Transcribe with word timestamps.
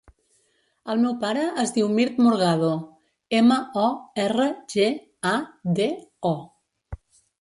El 0.93 1.01
meu 1.01 1.11
pare 1.23 1.43
es 1.63 1.73
diu 1.75 1.89
Mirt 1.99 2.17
Morgado: 2.27 2.71
ema, 3.41 3.57
o, 3.85 3.87
erra, 4.27 4.49
ge, 4.75 4.89
a, 5.33 5.35
de, 5.81 5.91
o. 6.35 6.37